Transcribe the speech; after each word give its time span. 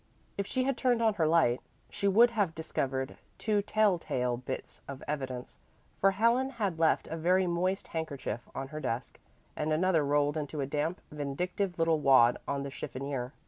If 0.35 0.47
she 0.47 0.63
had 0.63 0.77
turned 0.77 0.99
on 1.03 1.13
her 1.13 1.27
light, 1.27 1.61
she 1.91 2.07
would 2.07 2.31
have 2.31 2.55
discovered 2.55 3.17
two 3.37 3.61
telltale 3.61 4.35
bits 4.35 4.81
of 4.87 5.03
evidence, 5.07 5.59
for 5.99 6.09
Helen 6.09 6.49
had 6.49 6.79
left 6.79 7.07
a 7.09 7.15
very 7.15 7.45
moist 7.45 7.89
handkerchief 7.89 8.49
on 8.55 8.69
her 8.69 8.79
desk 8.79 9.19
and 9.55 9.71
another 9.71 10.03
rolled 10.03 10.37
into 10.37 10.59
a 10.59 10.65
damp, 10.65 11.01
vindictive 11.11 11.77
little 11.77 11.99
wad 11.99 12.39
on 12.47 12.63
the 12.63 12.71
chiffonier. 12.71 13.31